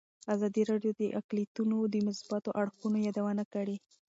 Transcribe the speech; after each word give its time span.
ازادي 0.35 0.61
راډیو 0.71 0.91
د 1.01 1.03
اقلیتونه 1.19 1.75
د 1.93 1.95
مثبتو 2.07 2.49
اړخونو 2.61 2.97
یادونه 3.07 3.43
کړې. 3.53 3.75